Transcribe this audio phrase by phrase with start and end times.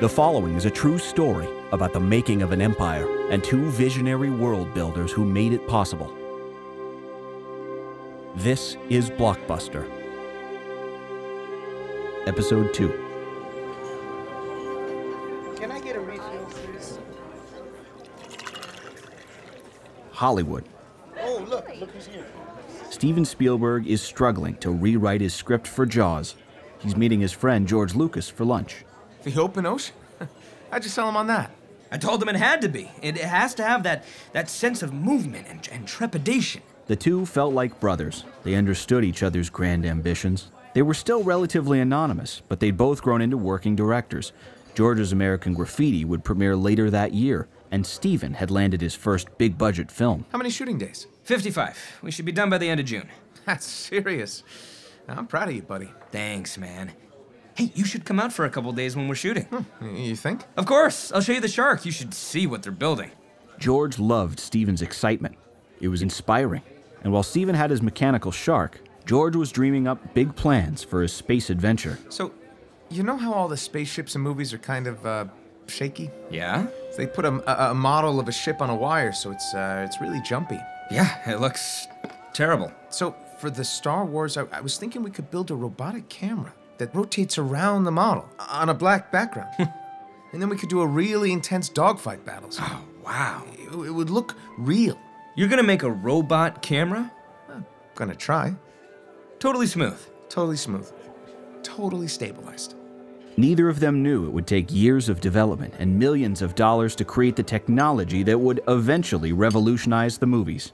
[0.00, 4.28] The following is a true story about the making of an empire and two visionary
[4.28, 6.12] world builders who made it possible.
[8.34, 9.88] This is Blockbuster.
[12.26, 12.88] Episode 2.
[15.60, 16.98] Can I get a refill, please?
[20.10, 20.64] Hollywood.
[21.20, 22.26] Oh, look, look who's here.
[22.90, 26.34] Steven Spielberg is struggling to rewrite his script for Jaws.
[26.80, 28.84] He's meeting his friend George Lucas for lunch.
[29.24, 29.94] The open ocean?
[30.70, 31.50] How'd you sell him on that?
[31.90, 32.90] I told him it had to be.
[33.02, 36.62] It, it has to have that, that sense of movement and, and trepidation.
[36.86, 38.24] The two felt like brothers.
[38.42, 40.50] They understood each other's grand ambitions.
[40.74, 44.32] They were still relatively anonymous, but they'd both grown into working directors.
[44.74, 49.56] George's American Graffiti would premiere later that year, and Steven had landed his first big
[49.56, 50.26] budget film.
[50.32, 51.06] How many shooting days?
[51.22, 52.00] 55.
[52.02, 53.08] We should be done by the end of June.
[53.46, 54.42] That's serious.
[55.08, 55.90] I'm proud of you, buddy.
[56.10, 56.92] Thanks, man.
[57.54, 59.46] Hey, you should come out for a couple days when we're shooting.
[59.80, 60.42] Y- You think?
[60.56, 61.84] Of course, I'll show you the shark.
[61.84, 63.10] You should see what they're building.
[63.58, 65.36] George loved Steven's excitement.
[65.80, 66.62] It was inspiring.
[67.02, 71.12] And while Steven had his mechanical shark, George was dreaming up big plans for his
[71.12, 71.98] space adventure.
[72.08, 72.32] So,
[72.90, 75.26] you know how all the spaceships and movies are kind of uh,
[75.68, 76.10] shaky?
[76.30, 76.66] Yeah?
[76.96, 77.34] They put a,
[77.68, 80.58] a, a model of a ship on a wire, so it's uh, it's really jumpy.
[80.90, 81.86] Yeah, it looks
[82.32, 82.72] terrible.
[82.88, 86.52] So, for the Star Wars, I, I was thinking we could build a robotic camera
[86.78, 89.50] that rotates around the model on a black background.
[90.32, 92.58] and then we could do a really intense dogfight battles.
[92.60, 93.44] Oh, wow.
[93.58, 94.98] It, it would look real.
[95.36, 97.10] You're gonna make a robot camera?
[97.48, 98.54] I'm Gonna try.
[99.38, 100.00] Totally smooth.
[100.28, 100.90] Totally smooth.
[101.62, 102.74] Totally stabilized.
[103.36, 107.04] Neither of them knew it would take years of development and millions of dollars to
[107.04, 110.72] create the technology that would eventually revolutionize the movies.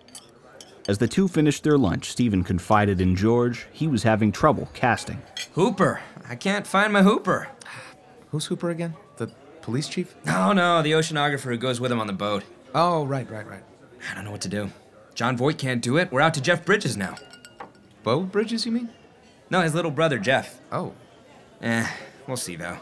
[0.87, 5.23] As the two finished their lunch, Steven confided in George he was having trouble casting.
[5.53, 6.01] Hooper.
[6.29, 7.49] I can't find my Hooper.
[8.31, 8.95] Who's Hooper again?
[9.17, 9.29] The
[9.63, 10.15] police chief?
[10.25, 12.45] No, no, the oceanographer who goes with him on the boat.
[12.75, 13.65] Oh, right, right, right.
[14.11, 14.71] I don't know what to do.
[15.15, 16.11] Jon Voight can't do it.
[16.13, 17.17] We're out to Jeff Bridges now.
[18.03, 18.89] Beau Bridges, you mean?
[19.51, 20.61] No, his little brother, Jeff.
[20.71, 20.95] Oh.
[21.61, 21.87] Eh,
[22.27, 22.79] we'll see though.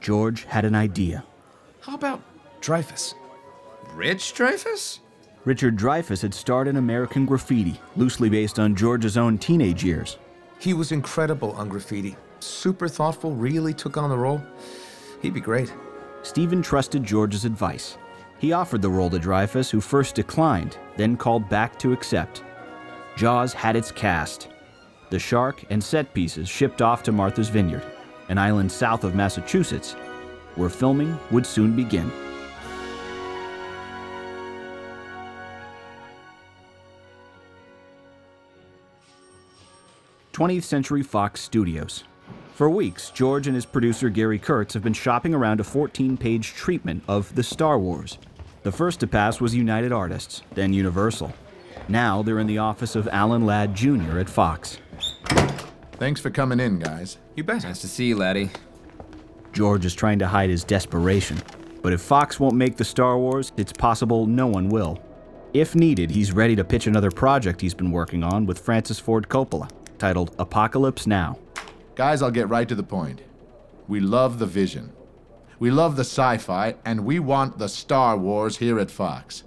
[0.00, 1.24] George had an idea.
[1.80, 2.22] How about
[2.60, 3.14] Dreyfuss?
[3.94, 5.00] Rich Dreyfuss?
[5.44, 10.16] Richard Dreyfuss had starred in American Graffiti, loosely based on George's own teenage years.
[10.62, 12.16] He was incredible on graffiti.
[12.38, 14.40] Super thoughtful, really took on the role.
[15.20, 15.74] He'd be great.
[16.22, 17.98] Steven trusted George's advice.
[18.38, 22.44] He offered the role to Dreyfuss, who first declined, then called back to accept.
[23.16, 24.50] Jaws had its cast.
[25.10, 27.84] The shark and set pieces shipped off to Martha's Vineyard,
[28.28, 29.94] an island south of Massachusetts,
[30.54, 32.08] where filming would soon begin.
[40.42, 42.02] Twentieth Century Fox Studios.
[42.54, 46.48] For weeks, George and his producer Gary Kurtz have been shopping around a 14 page
[46.54, 48.18] treatment of the Star Wars.
[48.64, 51.32] The first to pass was United Artists, then Universal.
[51.86, 54.18] Now they're in the office of Alan Ladd Jr.
[54.18, 54.78] at Fox.
[55.92, 57.18] Thanks for coming in, guys.
[57.36, 57.62] You bet.
[57.62, 58.50] Nice to see you, laddie.
[59.52, 61.40] George is trying to hide his desperation.
[61.82, 65.00] But if Fox won't make the Star Wars, it's possible no one will.
[65.54, 69.28] If needed, he's ready to pitch another project he's been working on with Francis Ford
[69.28, 69.70] Coppola,
[70.02, 71.38] titled Apocalypse Now.
[71.94, 73.20] Guys, I'll get right to the point.
[73.86, 74.92] We love the vision.
[75.60, 79.44] We love the sci fi, and we want the Star Wars here at Fox.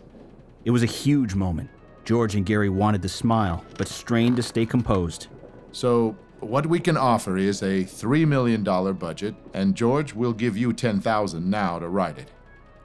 [0.63, 1.69] It was a huge moment.
[2.05, 5.27] George and Gary wanted to smile, but strained to stay composed.
[5.73, 10.71] So, what we can offer is a $3 million budget, and George will give you
[10.71, 12.31] 10000 now to write it.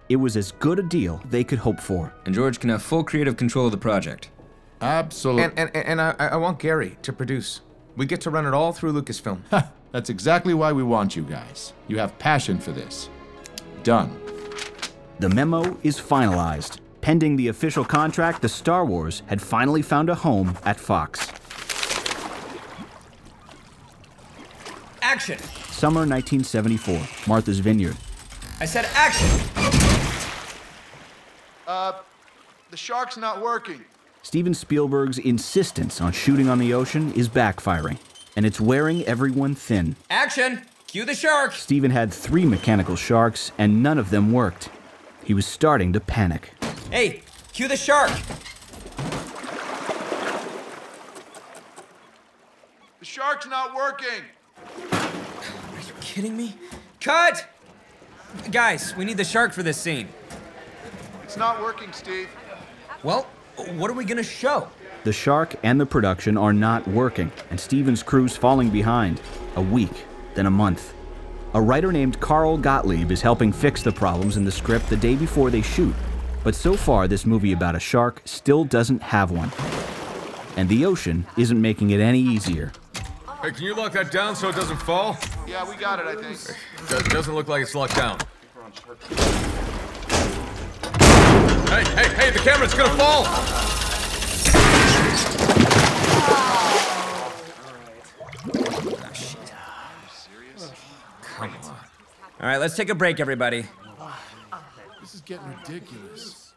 [0.08, 2.12] It was as good a deal they could hope for.
[2.26, 4.30] And George can have full creative control of the project.
[4.80, 5.44] Absolutely.
[5.44, 7.60] And, and, and I, I want Gary to produce.
[7.96, 9.42] We get to run it all through Lucasfilm.
[9.92, 11.72] That's exactly why we want you guys.
[11.88, 13.08] You have passion for this.
[13.82, 14.18] Done.
[15.18, 16.78] The memo is finalized.
[17.00, 21.30] Pending the official contract, the Star Wars had finally found a home at Fox.
[25.02, 25.38] Action!
[25.70, 27.96] Summer 1974, Martha's Vineyard.
[28.60, 29.28] I said action!
[31.66, 32.00] Uh,
[32.70, 33.82] the shark's not working.
[34.22, 37.98] Steven Spielberg's insistence on shooting on the ocean is backfiring,
[38.36, 39.96] and it's wearing everyone thin.
[40.10, 40.62] Action!
[40.86, 41.52] Cue the shark!
[41.52, 44.68] Steven had three mechanical sharks, and none of them worked.
[45.24, 46.52] He was starting to panic.
[46.90, 47.22] Hey,
[47.52, 48.10] cue the shark!
[52.98, 54.24] The shark's not working.
[54.92, 56.54] Are you kidding me?
[57.00, 57.48] Cut!
[58.52, 60.08] Guys, we need the shark for this scene.
[61.24, 62.28] It's not working, Steve.
[63.02, 63.26] Well,
[63.76, 64.68] what are we gonna show?
[65.04, 69.20] The shark and the production are not working, and Steven's crew's falling behind.
[69.56, 70.04] A week,
[70.34, 70.94] then a month.
[71.54, 75.16] A writer named Carl Gottlieb is helping fix the problems in the script the day
[75.16, 75.94] before they shoot.
[76.44, 79.50] But so far, this movie about a shark still doesn't have one.
[80.56, 82.72] And the ocean isn't making it any easier.
[83.42, 85.16] Hey, can you lock that down so it doesn't fall?
[85.46, 86.38] Yeah, we got it, I think.
[86.90, 88.18] It doesn't look like it's locked down.
[91.70, 93.24] Hey, hey, hey, the camera's gonna fall!
[102.40, 103.66] All right, let's take a break, everybody.
[105.00, 106.54] This is getting ridiculous.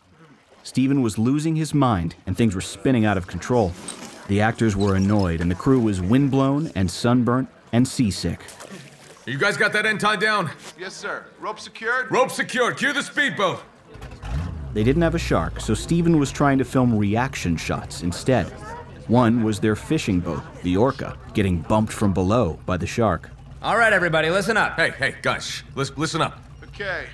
[0.63, 3.71] Steven was losing his mind and things were spinning out of control.
[4.29, 8.39] The actors were annoyed and the crew was windblown and sunburnt and seasick.
[9.27, 10.49] You guys got that end tied down?
[10.79, 11.27] Yes, sir.
[11.39, 12.09] Rope secured?
[12.11, 12.77] Rope secured.
[12.77, 13.61] Cue the speedboat.
[14.73, 18.47] They didn't have a shark, so Steven was trying to film reaction shots instead.
[19.07, 23.29] One was their fishing boat, the Orca, getting bumped from below by the shark.
[23.61, 24.75] All right, everybody, listen up.
[24.75, 26.39] Hey, hey, guys, shh, listen, listen up.
[26.63, 27.05] Okay.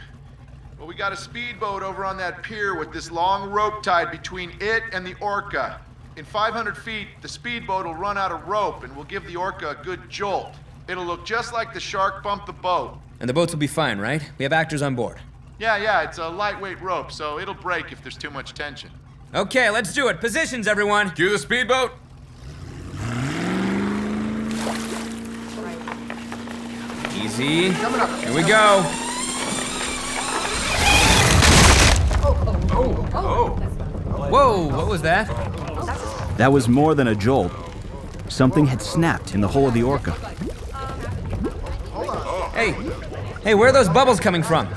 [0.78, 4.54] Well, we got a speedboat over on that pier with this long rope tied between
[4.62, 5.82] it and the orca.
[6.16, 9.72] In 500 feet, the speedboat will run out of rope and we'll give the orca
[9.72, 10.54] a good jolt.
[10.88, 12.98] It'll look just like the shark bumped the boat.
[13.20, 14.24] And the boats will be fine, right?
[14.38, 15.20] We have actors on board.
[15.60, 18.90] Yeah, yeah, it's a lightweight rope, so it'll break if there's too much tension.
[19.36, 20.22] Okay, let's do it.
[20.22, 21.12] Positions, everyone.
[21.12, 21.92] Cue the speedboat.
[27.14, 27.72] Easy.
[27.72, 28.82] Here we go.
[32.22, 34.30] Oh, oh, oh.
[34.30, 35.28] Whoa, what was that?
[36.38, 37.52] That was more than a jolt.
[38.30, 40.14] Something had snapped in the hull of the Orca.
[42.54, 42.72] Hey,
[43.44, 44.70] hey, where are those bubbles coming from?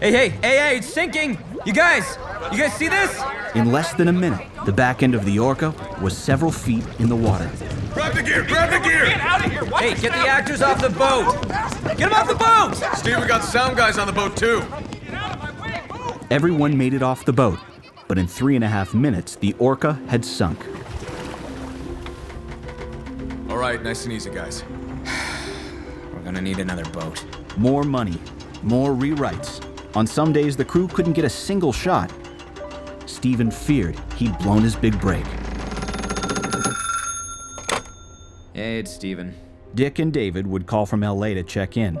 [0.00, 1.38] Hey, hey, hey, hey, it's sinking!
[1.64, 2.18] You guys,
[2.52, 3.22] you guys see this?
[3.54, 5.70] In less than a minute, the back end of the Orca
[6.02, 7.50] was several feet in the water.
[7.92, 9.06] Grab the gear, grab the gear!
[9.06, 9.64] Get out of here!
[9.64, 11.40] Watch hey, get the actors off the boat!
[11.96, 12.96] Get them off the boat!
[12.96, 14.62] Steve, we got sound guys on the boat too.
[16.30, 17.60] Everyone made it off the boat,
[18.08, 20.58] but in three and a half minutes, the Orca had sunk.
[23.48, 24.64] All right, nice and easy, guys.
[26.12, 27.24] We're gonna need another boat.
[27.56, 28.18] More money,
[28.62, 29.64] more rewrites.
[29.96, 32.12] On some days, the crew couldn't get a single shot.
[33.06, 35.24] Steven feared he'd blown his big break.
[38.52, 39.34] Hey, it's Steven.
[39.74, 42.00] Dick and David would call from LA to check in.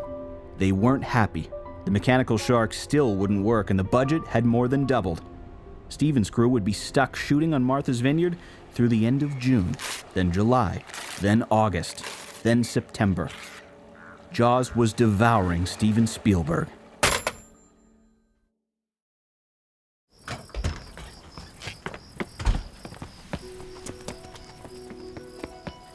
[0.58, 1.50] They weren't happy.
[1.84, 5.22] The mechanical shark still wouldn't work, and the budget had more than doubled.
[5.88, 8.36] Steven's crew would be stuck shooting on Martha's Vineyard
[8.72, 9.76] through the end of June,
[10.14, 10.82] then July,
[11.20, 12.04] then August,
[12.42, 13.28] then September.
[14.32, 16.68] Jaws was devouring Steven Spielberg.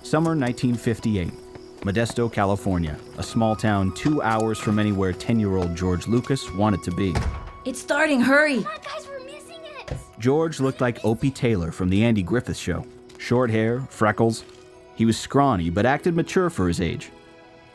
[0.09, 1.31] Summer 1958.
[1.81, 6.81] Modesto, California, a small town two hours from anywhere 10 year old George Lucas wanted
[6.81, 7.13] to be.
[7.63, 8.63] It's starting, hurry!
[8.63, 9.95] Come on, guys, we're missing it.
[10.17, 12.87] George looked like Opie Taylor from The Andy Griffith Show.
[13.19, 14.45] Short hair, freckles.
[14.95, 17.11] He was scrawny, but acted mature for his age.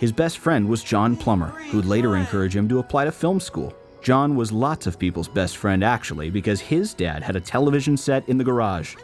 [0.01, 3.73] His best friend was John Plummer, who'd later encourage him to apply to film school.
[4.03, 8.29] John was lots of people's best friend, actually, because his dad had a television set
[8.29, 8.97] in the garage.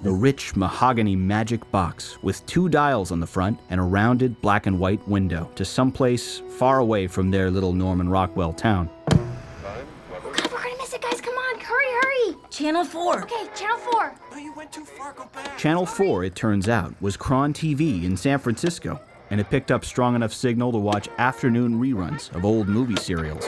[0.00, 4.66] The rich mahogany magic box with two dials on the front and a rounded black
[4.66, 8.88] and white window to someplace far away from their little Norman Rockwell town.
[9.10, 11.20] Oh, God, we're gonna miss it, guys.
[11.20, 12.36] Come on, hurry, hurry.
[12.48, 13.22] Channel 4.
[13.24, 14.14] Okay, channel four.
[14.30, 15.14] No, you went too far.
[15.14, 15.58] Go back.
[15.58, 19.00] Channel 4, it turns out, was KRON TV in San Francisco,
[19.30, 23.44] and it picked up strong enough signal to watch afternoon reruns of old movie serials.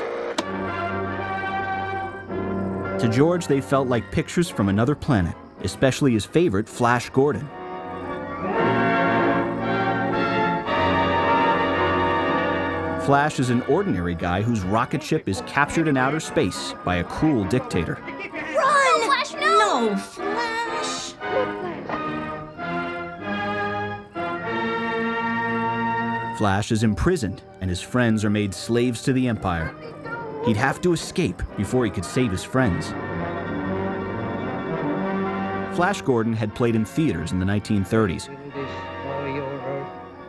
[3.01, 7.49] To George, they felt like pictures from another planet, especially his favorite, Flash Gordon.
[13.07, 17.05] Flash is an ordinary guy whose rocket ship is captured in outer space by a
[17.05, 17.99] cruel dictator.
[18.55, 19.01] Run!
[19.07, 19.89] Flash, no!
[19.89, 21.15] No, Flash!
[26.39, 29.75] Flash is imprisoned, and his friends are made slaves to the Empire.
[30.47, 32.95] He'd have to escape before he could save his friends.
[35.81, 38.29] Flash Gordon had played in theaters in the 1930s.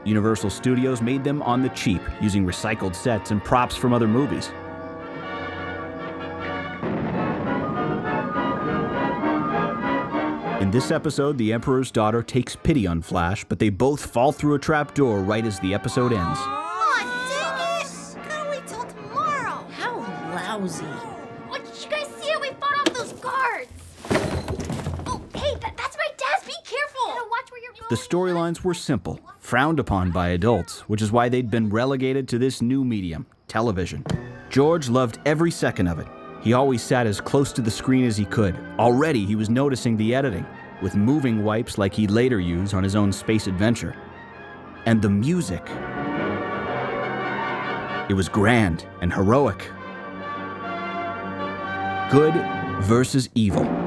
[0.06, 4.48] Universal Studios made them on the cheap, using recycled sets and props from other movies.
[10.62, 14.54] In this episode, the Emperor's daughter takes pity on Flash, but they both fall through
[14.54, 16.40] a trapdoor right as the episode ends.
[27.92, 32.38] The storylines were simple frowned upon by adults, which is why they'd been relegated to
[32.38, 34.06] this new medium, television.
[34.50, 36.08] George loved every second of it.
[36.42, 38.58] He always sat as close to the screen as he could.
[38.80, 40.46] Already, he was noticing the editing,
[40.82, 43.94] with moving wipes like he'd later use on his own space adventure.
[44.86, 45.70] And the music.
[48.10, 49.70] It was grand and heroic.
[52.10, 52.36] Good
[52.86, 53.81] versus evil.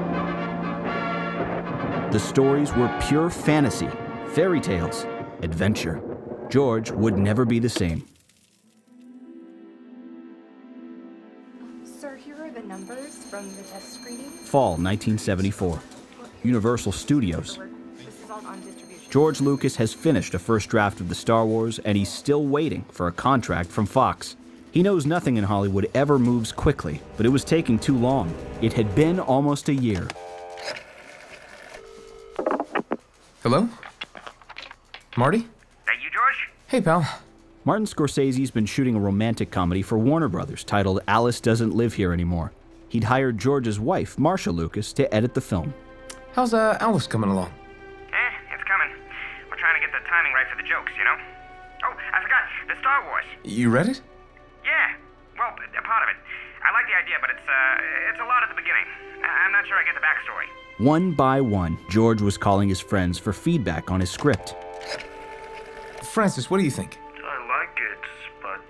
[2.14, 3.88] The stories were pure fantasy,
[4.34, 5.04] fairy tales,
[5.42, 6.00] adventure.
[6.48, 8.06] George would never be the same.
[11.84, 14.30] Sir, here are the numbers from the test screening.
[14.30, 15.80] Fall 1974.
[16.44, 17.58] Universal Studios.
[17.96, 19.10] This is all on distribution.
[19.10, 22.84] George Lucas has finished a first draft of the Star Wars, and he's still waiting
[22.92, 24.36] for a contract from Fox.
[24.70, 28.32] He knows nothing in Hollywood ever moves quickly, but it was taking too long.
[28.62, 30.06] It had been almost a year.
[33.44, 33.68] Hello?
[35.18, 35.46] Marty?
[35.84, 36.48] That you, George?
[36.66, 37.04] Hey, pal.
[37.64, 42.12] Martin Scorsese's been shooting a romantic comedy for Warner Brothers titled Alice Doesn't Live Here
[42.12, 42.52] Anymore.
[42.88, 45.74] He'd hired George's wife, Marsha Lucas, to edit the film.
[46.32, 47.52] How's uh, Alice coming along?
[48.16, 48.88] Eh, it's coming.
[49.52, 51.16] We're trying to get the timing right for the jokes, you know?
[51.84, 52.48] Oh, I forgot.
[52.72, 53.28] The Star Wars.
[53.44, 54.00] You read it?
[54.64, 54.96] Yeah.
[55.36, 56.16] Well, a part of it.
[56.64, 58.88] I like the idea, but it's, uh, it's a lot at the beginning.
[59.20, 60.48] I- I'm not sure I get the backstory.
[60.78, 64.56] One by one, George was calling his friends for feedback on his script.
[66.02, 66.98] Francis, what do you think?
[67.24, 67.98] I like it,
[68.42, 68.60] but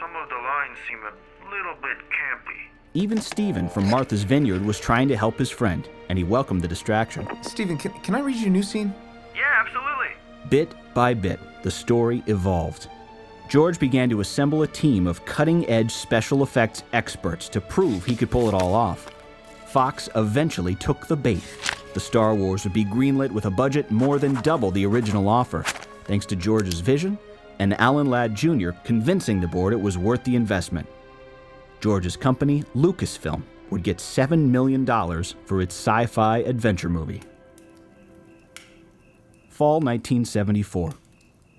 [0.00, 2.70] some of the lines seem a little bit campy.
[2.94, 6.68] Even Steven from Martha's Vineyard was trying to help his friend, and he welcomed the
[6.68, 7.28] distraction.
[7.42, 8.94] Steven, can, can I read you a new scene?
[9.36, 10.16] Yeah, absolutely.
[10.48, 12.88] Bit by bit, the story evolved.
[13.50, 18.16] George began to assemble a team of cutting edge special effects experts to prove he
[18.16, 19.13] could pull it all off.
[19.74, 21.42] Fox eventually took the bait.
[21.94, 25.64] The Star Wars would be greenlit with a budget more than double the original offer,
[26.04, 27.18] thanks to George's vision
[27.58, 28.70] and Alan Ladd Jr.
[28.84, 30.86] convincing the board it was worth the investment.
[31.80, 34.86] George's company, Lucasfilm, would get $7 million
[35.44, 37.20] for its sci fi adventure movie.
[39.48, 40.92] Fall 1974.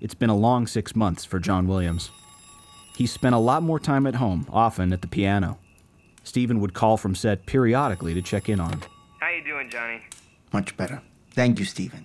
[0.00, 2.10] It's been a long six months for John Williams.
[2.96, 5.58] He spent a lot more time at home, often at the piano.
[6.26, 8.80] Steven would call from set periodically to check in on him.
[9.20, 10.02] How you doing, Johnny?
[10.52, 11.00] Much better.
[11.30, 12.04] Thank you, Steven.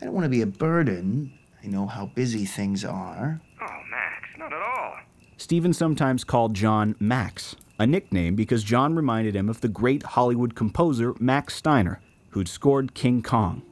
[0.00, 1.32] I don't want to be a burden.
[1.62, 3.40] I know how busy things are.
[3.62, 4.96] Oh, Max, not at all.
[5.36, 10.56] Steven sometimes called John Max, a nickname because John reminded him of the great Hollywood
[10.56, 13.62] composer Max Steiner, who'd scored King Kong.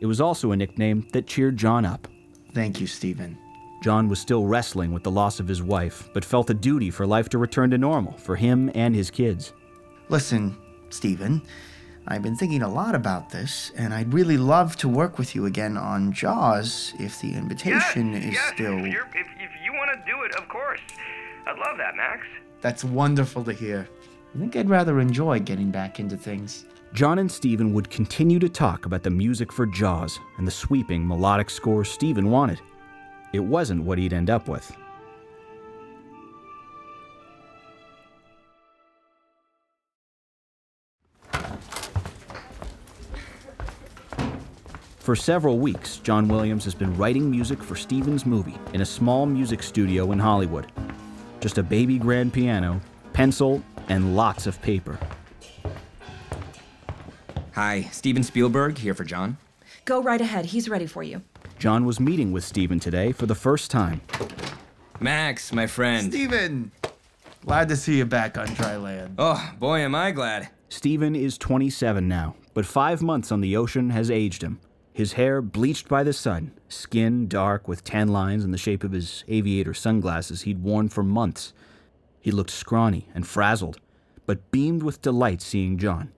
[0.00, 2.08] It was also a nickname that cheered John up.
[2.54, 3.36] Thank you, Steven.
[3.80, 7.06] John was still wrestling with the loss of his wife, but felt a duty for
[7.06, 9.54] life to return to normal for him and his kids.
[10.10, 10.56] Listen,
[10.90, 11.42] Steven,
[12.06, 15.46] I've been thinking a lot about this, and I'd really love to work with you
[15.46, 18.78] again on Jaws if the invitation yes, is yes, still.
[18.78, 20.80] If, you're, if, if you want to do it, of course.
[21.46, 22.26] I'd love that, Max.
[22.60, 23.88] That's wonderful to hear.
[24.34, 26.66] I think I'd rather enjoy getting back into things.
[26.92, 31.06] John and Steven would continue to talk about the music for Jaws and the sweeping
[31.06, 32.60] melodic score Steven wanted.
[33.32, 34.70] It wasn't what he'd end up with.
[44.98, 49.26] For several weeks, John Williams has been writing music for Steven's movie in a small
[49.26, 50.70] music studio in Hollywood.
[51.40, 52.80] Just a baby grand piano,
[53.12, 54.98] pencil, and lots of paper.
[57.54, 59.36] Hi, Steven Spielberg here for John.
[59.84, 60.44] Go right ahead.
[60.44, 61.22] He's ready for you.
[61.60, 64.00] John was meeting with Steven today for the first time.
[64.98, 66.10] Max, my friend.
[66.10, 66.72] Steven!
[67.44, 69.16] Glad to see you back on dry land.
[69.18, 70.48] Oh, boy, am I glad.
[70.70, 74.58] Steven is 27 now, but five months on the ocean has aged him.
[74.94, 78.92] His hair bleached by the sun, skin dark with tan lines in the shape of
[78.92, 81.52] his aviator sunglasses he'd worn for months.
[82.22, 83.78] He looked scrawny and frazzled,
[84.24, 86.10] but beamed with delight seeing John.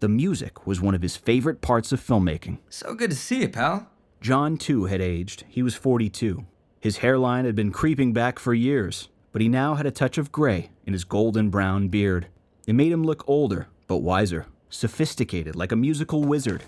[0.00, 2.60] The music was one of his favorite parts of filmmaking.
[2.70, 3.90] So good to see you, pal.
[4.26, 5.44] John, too, had aged.
[5.46, 6.46] He was 42.
[6.80, 10.32] His hairline had been creeping back for years, but he now had a touch of
[10.32, 12.26] gray in his golden brown beard.
[12.66, 16.64] It made him look older, but wiser, sophisticated, like a musical wizard.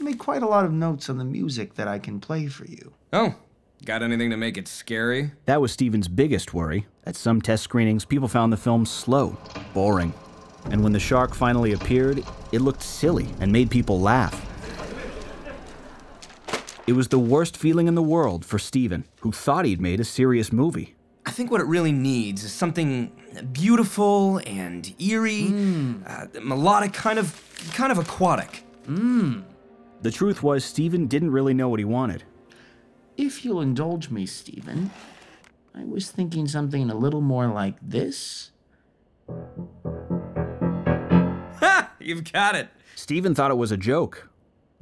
[0.00, 2.64] I made quite a lot of notes on the music that I can play for
[2.64, 2.92] you.
[3.12, 3.36] Oh,
[3.84, 5.30] got anything to make it scary?
[5.44, 6.88] That was Steven's biggest worry.
[7.04, 9.38] At some test screenings, people found the film slow,
[9.72, 10.12] boring.
[10.72, 14.48] And when the shark finally appeared, it looked silly and made people laugh.
[16.92, 20.04] It was the worst feeling in the world for Steven, who thought he'd made a
[20.04, 20.94] serious movie.
[21.24, 23.10] I think what it really needs is something
[23.50, 25.46] beautiful and eerie,
[26.06, 27.34] uh, melodic, kind of,
[27.72, 28.64] kind of aquatic.
[28.84, 32.24] The truth was, Steven didn't really know what he wanted.
[33.16, 34.90] If you'll indulge me, Steven,
[35.74, 38.50] I was thinking something a little more like this.
[41.58, 41.90] Ha!
[42.00, 42.68] You've got it.
[42.96, 44.28] Steven thought it was a joke.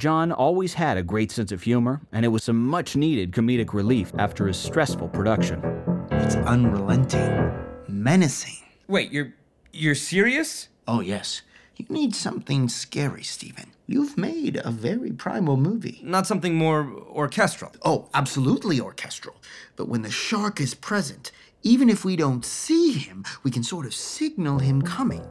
[0.00, 3.74] John always had a great sense of humor, and it was some much needed comedic
[3.74, 5.60] relief after his stressful production.
[6.10, 7.52] It's unrelenting,
[7.86, 8.64] menacing.
[8.88, 9.34] Wait, you're
[9.74, 10.68] you're serious?
[10.88, 11.42] Oh, yes.
[11.76, 13.72] You need something scary, Steven.
[13.86, 16.00] You've made a very primal movie.
[16.02, 17.72] Not something more orchestral.
[17.84, 19.36] Oh, absolutely orchestral.
[19.76, 21.30] But when the shark is present,
[21.62, 25.26] even if we don't see him, we can sort of signal him coming.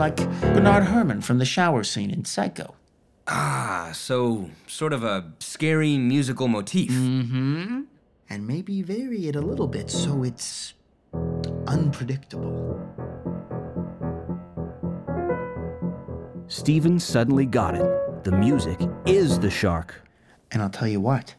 [0.00, 2.74] Like Bernard Herrmann from the shower scene in Psycho.
[3.28, 6.90] Ah, so sort of a scary musical motif.
[6.90, 7.82] Mm-hmm.
[8.30, 10.72] And maybe vary it a little bit so it's
[11.66, 12.80] unpredictable.
[16.48, 18.24] Steven suddenly got it.
[18.24, 20.00] The music is the shark.
[20.50, 21.34] And I'll tell you what,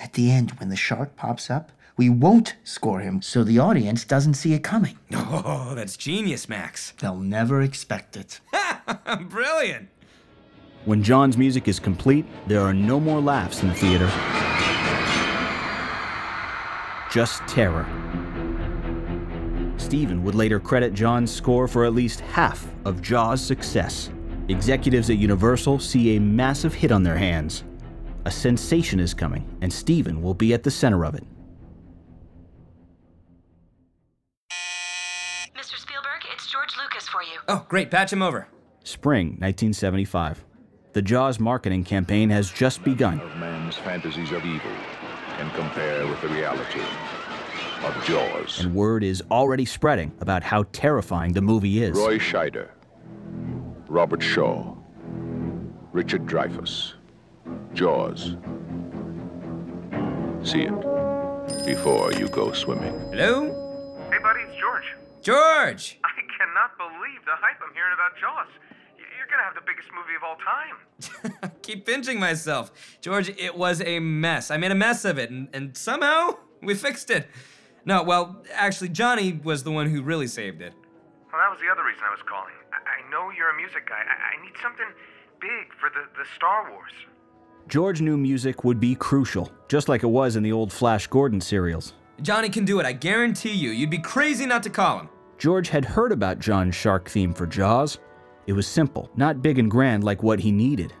[0.00, 4.04] at the end, when the shark pops up, we won't score him so the audience
[4.04, 4.98] doesn't see it coming.
[5.28, 6.92] Oh, that's genius, Max.
[6.98, 8.40] They'll never expect it.
[9.28, 9.88] Brilliant.
[10.84, 14.06] When John's music is complete, there are no more laughs in the theater.
[17.10, 17.86] Just terror.
[19.78, 24.10] Steven would later credit John's score for at least half of Jaws' success.
[24.48, 27.64] Executives at Universal see a massive hit on their hands.
[28.24, 31.24] A sensation is coming, and Steven will be at the center of it.
[37.48, 37.90] Oh, great.
[37.90, 38.48] Patch him over.
[38.84, 40.44] Spring 1975.
[40.92, 43.20] The Jaws marketing campaign has just begun.
[43.20, 44.70] Of man's fantasies of evil
[45.36, 46.80] can compare with the reality
[47.84, 48.60] of Jaws.
[48.60, 51.96] and word is already spreading about how terrifying the movie is.
[51.96, 52.68] Roy Scheider,
[53.88, 54.74] Robert Shaw,
[55.92, 56.94] Richard Dreyfuss,
[57.74, 58.36] Jaws.
[60.42, 62.94] See it before you go swimming.
[63.10, 63.98] Hello?
[64.10, 64.84] Hey, buddy, it's George.
[65.20, 66.00] George!
[66.56, 68.48] I cannot believe the hype I'm hearing about Jaws.
[68.96, 70.36] Y- You're gonna have the biggest movie of all
[71.42, 71.52] time.
[71.62, 72.72] Keep pinching myself.
[73.02, 74.50] George, it was a mess.
[74.50, 77.28] I made a mess of it, and, and somehow we fixed it.
[77.84, 80.72] No, well, actually, Johnny was the one who really saved it.
[81.30, 82.54] Well, that was the other reason I was calling.
[82.72, 84.02] I, I know you're a music guy.
[84.02, 84.86] I, I need something
[85.40, 86.92] big for the, the Star Wars.
[87.68, 91.40] George knew music would be crucial, just like it was in the old Flash Gordon
[91.40, 91.92] serials.
[92.22, 93.70] Johnny can do it, I guarantee you.
[93.70, 95.08] You'd be crazy not to call him.
[95.38, 97.98] George had heard about John's shark theme for Jaws.
[98.46, 100.92] It was simple, not big and grand like what he needed.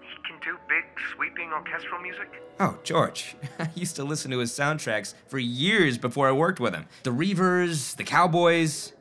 [0.00, 2.28] He can do big, sweeping orchestral music.
[2.58, 3.36] Oh, George.
[3.58, 6.86] I used to listen to his soundtracks for years before I worked with him.
[7.02, 8.92] The Reivers, the Cowboys.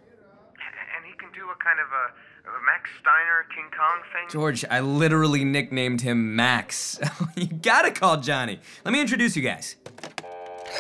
[0.96, 4.30] And he can do a kind of a, a Max Steiner King Kong thing.
[4.30, 7.00] George, I literally nicknamed him Max.
[7.36, 8.60] you gotta call Johnny.
[8.86, 9.76] Let me introduce you guys.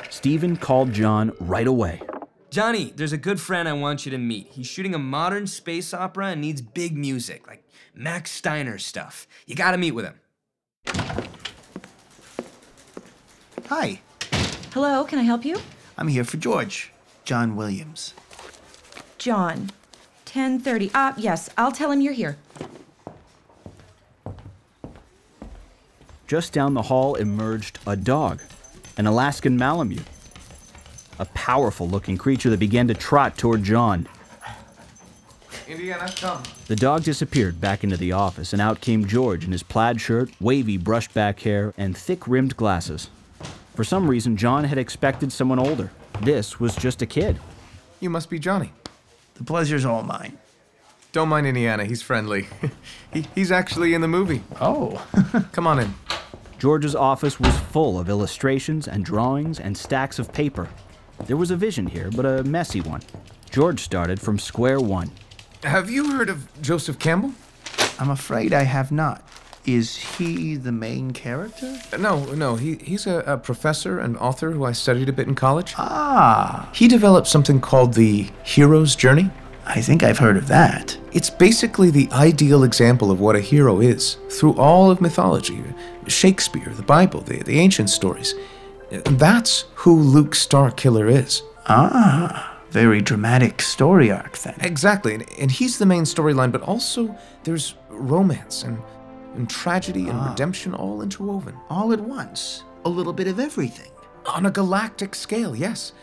[0.09, 2.01] Steven called John right away.
[2.53, 4.45] Johnny, there's a good friend I want you to meet.
[4.51, 9.25] He's shooting a modern space opera and needs big music, like Max Steiner stuff.
[9.47, 10.19] You gotta meet with him.
[13.69, 14.01] Hi,
[14.71, 15.57] Hello, can I help you?
[15.97, 16.91] I'm here for George,
[17.25, 18.13] John Williams.
[19.17, 19.71] John.
[20.27, 20.91] 10:30.
[20.93, 22.37] Ah, yes, I'll tell him you're here.
[26.27, 28.43] Just down the hall emerged a dog,
[28.95, 30.05] an Alaskan Malamute.
[31.19, 34.07] A powerful looking creature that began to trot toward John.
[35.67, 36.43] Indiana, come.
[36.67, 40.31] The dog disappeared back into the office, and out came George in his plaid shirt,
[40.41, 43.09] wavy brushed back hair, and thick rimmed glasses.
[43.75, 45.91] For some reason, John had expected someone older.
[46.21, 47.39] This was just a kid.
[47.99, 48.71] You must be Johnny.
[49.35, 50.37] The pleasure's all mine.
[51.11, 52.47] Don't mind Indiana, he's friendly.
[53.13, 54.43] he, he's actually in the movie.
[54.59, 55.05] Oh,
[55.51, 55.93] Come on in.
[56.59, 60.69] George's office was full of illustrations and drawings and stacks of paper.
[61.25, 63.01] There was a vision here, but a messy one.
[63.49, 65.11] George started from square one.
[65.63, 67.33] Have you heard of Joseph Campbell?
[67.99, 69.23] I'm afraid I have not.
[69.65, 71.79] Is he the main character?
[71.97, 75.35] No, no, he, he's a, a professor and author who I studied a bit in
[75.35, 75.73] college.
[75.77, 79.29] Ah, He developed something called the hero's journey.
[79.65, 80.97] I think I've heard of that.
[81.13, 85.63] It's basically the ideal example of what a hero is through all of mythology
[86.07, 88.33] Shakespeare, the Bible, the, the ancient stories.
[88.93, 91.41] And that's who Luke Starkiller is.
[91.67, 94.55] Ah, very dramatic story arc then.
[94.61, 98.79] Exactly, and, and he's the main storyline, but also there's romance and,
[99.33, 101.55] and tragedy and redemption all interwoven.
[101.69, 102.63] All at once.
[102.85, 103.91] A little bit of everything.
[104.27, 105.93] On a galactic scale, yes.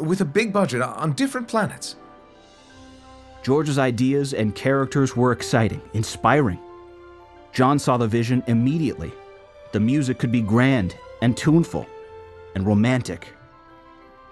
[0.00, 1.96] With a big budget on different planets.
[3.42, 6.60] George's ideas and characters were exciting, inspiring.
[7.52, 9.12] John saw the vision immediately.
[9.72, 11.86] The music could be grand and tuneful
[12.54, 13.28] and romantic.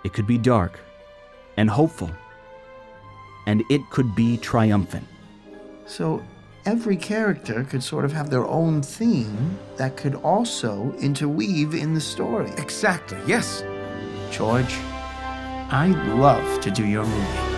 [0.04, 0.80] It could be dark
[1.56, 2.11] and hopeful.
[3.46, 5.06] And it could be triumphant.
[5.87, 6.22] So
[6.64, 12.00] every character could sort of have their own theme that could also interweave in the
[12.00, 12.50] story.
[12.56, 13.64] Exactly, yes.
[14.30, 14.76] George,
[15.70, 17.52] I'd love to do your movie.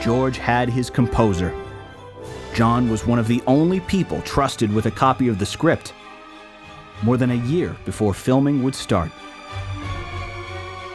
[0.00, 1.54] George had his composer.
[2.54, 5.94] John was one of the only people trusted with a copy of the script.
[7.02, 9.10] More than a year before filming would start.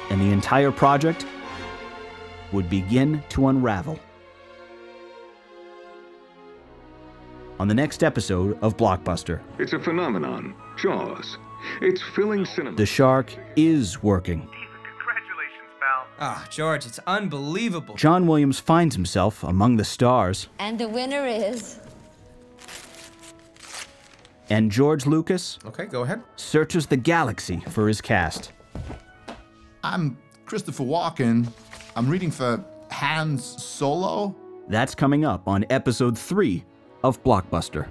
[0.10, 1.26] And the entire project
[2.54, 4.00] would begin to unravel.
[7.60, 10.56] On the next episode of Blockbuster, It's a phenomenon.
[10.78, 11.38] Jaws.
[11.82, 12.78] It's filling cinema.
[12.78, 14.41] the shark is working.
[14.41, 16.06] Congratulations, pal.
[16.20, 17.96] Ah, George, it's unbelievable.
[17.96, 21.80] John Williams finds himself among the stars, And the winner is.
[24.49, 26.21] And George Lucas Okay, go ahead.
[26.36, 28.53] searches the galaxy for his cast.
[29.83, 31.47] I'm Christopher Walken.
[31.95, 34.36] I'm reading for Han Solo.
[34.69, 36.63] That's coming up on episode 3
[37.03, 37.88] of Blockbuster.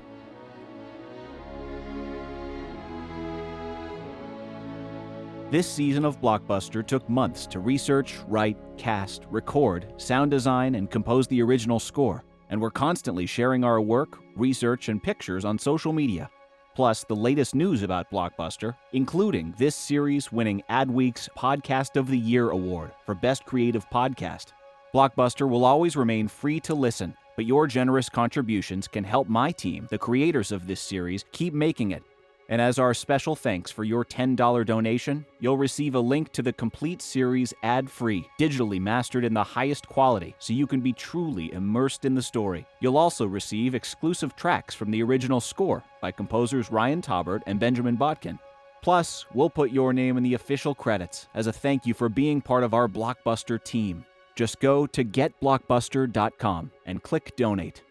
[5.51, 11.29] This season of Blockbuster took months to research, write, cast, record, sound design, and compose
[11.29, 16.29] the original score, and we're constantly sharing our work, research, and pictures on social media.
[16.77, 22.51] Plus, the latest news about Blockbuster, including this series winning Adweek's Podcast of the Year
[22.51, 24.49] award for Best Creative Podcast.
[24.95, 29.89] Blockbuster will always remain free to listen, but your generous contributions can help my team,
[29.91, 32.03] the creators of this series, keep making it.
[32.49, 36.53] And as our special thanks for your $10 donation, you'll receive a link to the
[36.53, 41.53] complete series ad free, digitally mastered in the highest quality, so you can be truly
[41.53, 42.65] immersed in the story.
[42.81, 47.97] You'll also receive exclusive tracks from the original score by composers Ryan Taubert and Benjamin
[47.97, 48.39] Botkin.
[48.83, 52.41] Plus, we'll put your name in the official credits as a thank you for being
[52.41, 54.05] part of our Blockbuster team.
[54.37, 57.83] Just go to getblockbuster.com and click donate.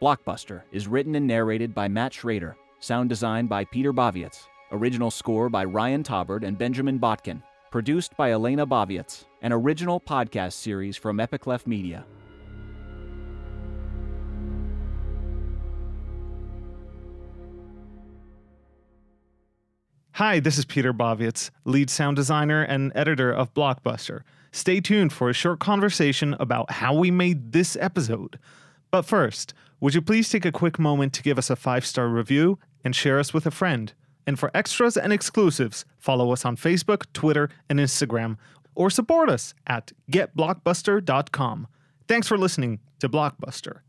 [0.00, 5.48] Blockbuster is written and narrated by Matt Schrader, sound design by Peter Bavietz, original score
[5.48, 11.20] by Ryan Taubert and Benjamin Botkin, produced by Elena Bavietz, an original podcast series from
[11.20, 12.04] Epic Left Media.
[20.16, 24.22] Hi, this is Peter Bavietz, lead sound designer and editor of Blockbuster.
[24.50, 28.38] Stay tuned for a short conversation about how we made this episode.
[28.90, 32.08] But first, would you please take a quick moment to give us a five star
[32.08, 33.92] review and share us with a friend?
[34.26, 38.36] And for extras and exclusives, follow us on Facebook, Twitter, and Instagram,
[38.74, 41.66] or support us at getblockbuster.com.
[42.08, 43.80] Thanks for listening to Blockbuster.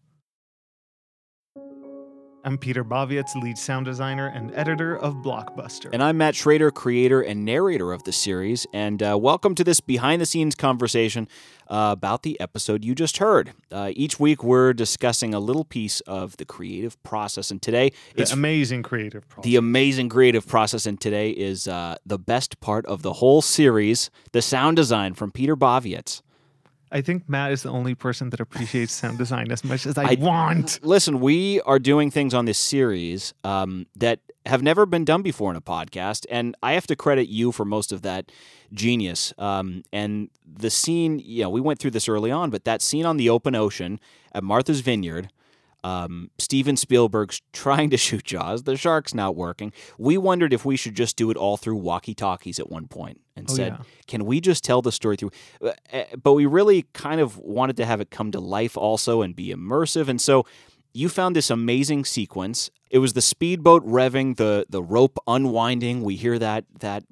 [2.46, 5.90] I'm Peter Bavietz, lead sound designer and editor of Blockbuster.
[5.94, 8.68] And I'm Matt Schrader, creator and narrator of the series.
[8.74, 11.30] And uh, welcome to this behind the scenes conversation
[11.70, 13.54] uh, about the episode you just heard.
[13.72, 17.50] Uh, each week, we're discussing a little piece of the creative process.
[17.50, 19.46] And today, The it's amazing creative process.
[19.46, 20.86] the amazing creative process.
[20.86, 25.32] And today is uh, the best part of the whole series the sound design from
[25.32, 26.22] Peter Bavietz.
[26.94, 30.14] I think Matt is the only person that appreciates sound design as much as I,
[30.14, 30.80] want.
[30.84, 35.50] Listen, we are doing things on this series um, that have never been done before
[35.50, 38.32] in a podcast, and I have to credit you for most of that
[38.74, 39.34] genius.
[39.40, 43.08] Um, and the scene, you know, we went through this early on, but that scene
[43.08, 44.00] on the open ocean
[44.32, 45.32] at Martha's Vineyard.
[45.84, 48.64] Um, Steven Spielberg's trying to shoot Jaws.
[48.64, 49.74] The shark's not working.
[49.98, 53.20] We wondered if we should just do it all through walkie talkies at one point
[53.36, 53.86] and Oh, said, yeah.
[54.08, 55.32] can we just tell the story through?
[55.62, 59.22] Uh, uh, But we really kind of wanted to have it come to life also
[59.22, 60.08] and be immersive.
[60.08, 60.46] And so
[60.94, 62.70] you found this amazing sequence.
[62.92, 66.04] It was the speedboat revving, the the rope unwinding.
[66.04, 67.04] We hear that that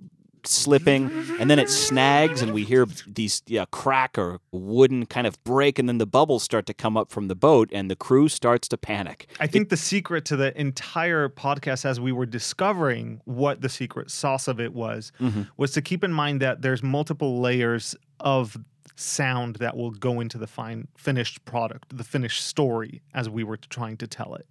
[0.47, 5.41] slipping, and then it snags, and we hear these yeah crack or wooden kind of
[5.43, 8.27] break, and then the bubbles start to come up from the boat, and the crew
[8.27, 9.27] starts to panic.
[9.39, 14.11] I think the secret to the entire podcast, as we were discovering what the secret
[14.11, 15.47] sauce of it was, Mhm.
[15.57, 18.57] was to keep in mind that there's multiple layers of
[18.95, 23.57] sound that will go into the fine finished product, the finished story, as we were
[23.57, 24.47] trying to tell it.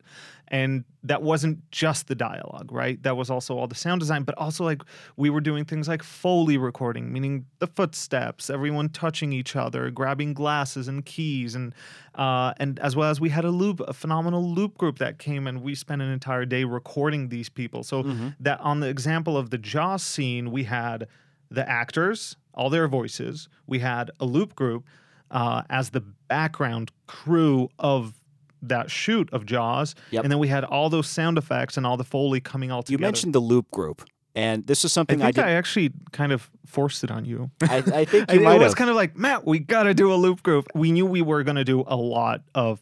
[0.53, 3.01] And that wasn't just the dialogue, right?
[3.05, 4.83] That was also all the sound design, but also like
[5.17, 10.35] we were doing things like Foley recording, meaning the footsteps, everyone touching each other, grabbing
[10.35, 11.73] glasses and keys, and
[12.17, 15.47] uh, and as well as we had a loop, a phenomenal loop group that came
[15.47, 17.85] and we spent an entire day recording these people.
[17.85, 18.03] So
[18.41, 21.07] that on the example of the Jaws scene, we had
[21.53, 23.49] the actors, all their voices.
[23.67, 24.85] We had a loop group
[25.31, 28.15] uh, as the background crew of
[28.63, 30.25] that shoot of Jaws, Yep.
[30.25, 33.01] and then we had all those sound effects and all the foley coming all together.
[33.01, 34.03] You mentioned the loop group,
[34.35, 37.51] and this is something I think I I, actually kind of forced it on you.
[37.63, 38.77] I, I think it you might was have.
[38.77, 40.67] kind of like Matt, we got to do a loop group.
[40.75, 42.81] We knew we were going to do a lot of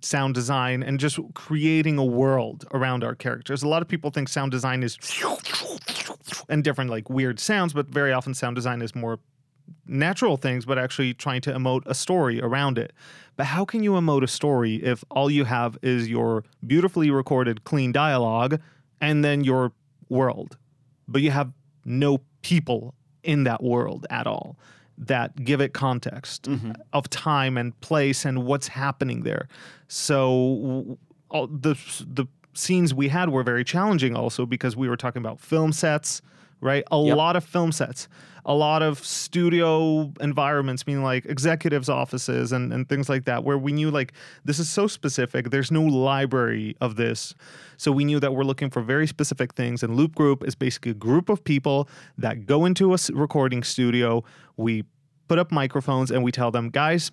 [0.00, 3.62] sound design and just creating a world around our characters.
[3.62, 4.98] A lot of people think sound design is
[6.48, 9.18] and different like weird sounds, but very often sound design is more
[9.86, 12.92] natural things, but actually trying to emote a story around it.
[13.36, 17.64] But how can you emote a story if all you have is your beautifully recorded,
[17.64, 18.60] clean dialogue
[19.00, 19.72] and then your
[20.08, 20.56] world?
[21.08, 21.52] But you have
[21.84, 24.56] no people in that world at all
[25.00, 26.72] that give it context mm-hmm.
[26.92, 29.48] of time and place and what's happening there.
[29.88, 30.98] So
[31.30, 31.74] all the
[32.06, 36.20] the scenes we had were very challenging also because we were talking about film sets,
[36.60, 36.84] right?
[36.90, 37.16] A Yep.
[37.16, 38.08] lot of film sets,
[38.44, 43.58] a lot of studio environments, meaning like executives' offices and, and things like that, where
[43.58, 44.12] we knew like
[44.44, 45.50] this is so specific.
[45.50, 47.34] There's no library of this.
[47.76, 49.82] So we knew that we're looking for very specific things.
[49.82, 54.24] And Loop Group is basically a group of people that go into a recording studio.
[54.56, 54.84] We
[55.28, 57.10] put up microphones and we tell them, guys,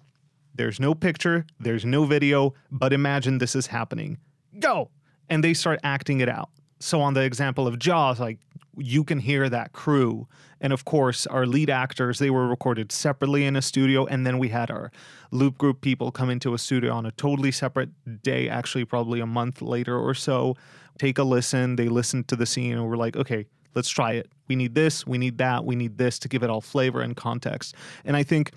[0.55, 4.17] there's no picture, there's no video, but imagine this is happening.
[4.59, 4.89] Go!
[5.29, 6.49] And they start acting it out.
[6.79, 8.39] So, on the example of Jaws, like
[8.77, 10.27] you can hear that crew.
[10.61, 14.05] And of course, our lead actors, they were recorded separately in a studio.
[14.05, 14.91] And then we had our
[15.31, 17.89] loop group people come into a studio on a totally separate
[18.23, 20.55] day, actually, probably a month later or so.
[20.97, 21.75] Take a listen.
[21.75, 24.29] They listened to the scene and we're like, okay, let's try it.
[24.47, 27.15] We need this, we need that, we need this to give it all flavor and
[27.15, 27.75] context.
[28.05, 28.51] And I think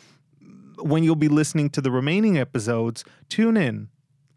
[0.78, 3.88] when you'll be listening to the remaining episodes, tune in,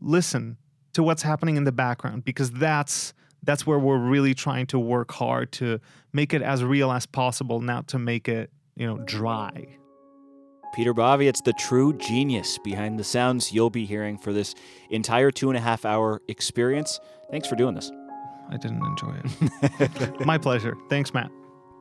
[0.01, 0.57] listen
[0.91, 3.13] to what's happening in the background because that's
[3.43, 5.79] that's where we're really trying to work hard to
[6.11, 9.77] make it as real as possible, not to make it, you know, dry.
[10.73, 14.55] Peter Bavietz is the true genius behind the sounds you'll be hearing for this
[14.89, 16.99] entire two and a half hour experience.
[17.29, 17.91] Thanks for doing this.
[18.49, 20.25] I didn't enjoy it.
[20.25, 20.75] My pleasure.
[20.89, 21.29] Thanks, Matt.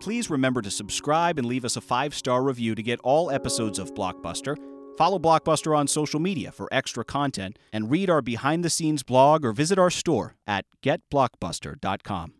[0.00, 3.78] Please remember to subscribe and leave us a five star review to get all episodes
[3.78, 4.56] of Blockbuster.
[4.96, 9.44] Follow Blockbuster on social media for extra content and read our behind the scenes blog
[9.44, 12.34] or visit our store at getblockbuster.com.